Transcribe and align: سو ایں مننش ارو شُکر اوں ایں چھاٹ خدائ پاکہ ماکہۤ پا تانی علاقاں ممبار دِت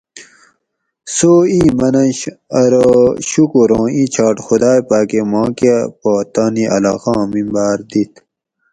سو 1.15 1.31
ایں 1.51 1.69
مننش 1.79 2.19
ارو 2.59 2.89
شُکر 3.29 3.69
اوں 3.75 3.87
ایں 3.95 4.07
چھاٹ 4.13 4.35
خدائ 4.45 4.79
پاکہ 4.89 5.21
ماکہۤ 5.31 5.79
پا 6.01 6.13
تانی 6.33 6.63
علاقاں 6.75 7.23
ممبار 7.33 7.77
دِت 7.89 8.11